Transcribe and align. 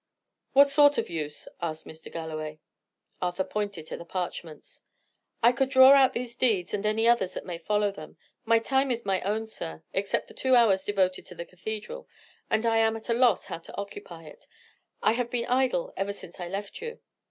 "What 0.53 0.71
sort 0.71 0.97
of 0.97 1.11
use?" 1.11 1.47
asked 1.61 1.85
Mr. 1.85 2.11
Galloway. 2.11 2.59
Arthur 3.21 3.43
pointed 3.43 3.85
to 3.85 3.97
the 3.97 4.03
parchments. 4.03 4.81
"I 5.43 5.51
could 5.51 5.69
draw 5.69 5.91
out 5.93 6.13
these 6.13 6.35
deeds, 6.35 6.73
and 6.73 6.87
any 6.87 7.07
others 7.07 7.35
that 7.35 7.45
may 7.45 7.59
follow 7.59 7.91
them. 7.91 8.17
My 8.43 8.57
time 8.57 8.89
is 8.89 9.05
my 9.05 9.21
own, 9.21 9.45
sir, 9.45 9.83
except 9.93 10.27
the 10.27 10.33
two 10.33 10.55
hours 10.55 10.83
devoted 10.85 11.27
to 11.27 11.35
the 11.35 11.45
cathedral, 11.45 12.09
and 12.49 12.65
I 12.65 12.77
am 12.77 12.97
at 12.97 13.09
a 13.09 13.13
loss 13.13 13.45
how 13.45 13.59
to 13.59 13.77
occupy 13.77 14.23
it. 14.23 14.47
I 15.03 15.11
have 15.11 15.29
been 15.29 15.45
idle 15.45 15.93
ever 15.95 16.13
since 16.13 16.39
I 16.39 16.47
left 16.47 16.81
you." 16.81 16.99